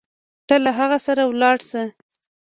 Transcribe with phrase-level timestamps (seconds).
[0.47, 1.83] ته له هغه سره ولاړه شه.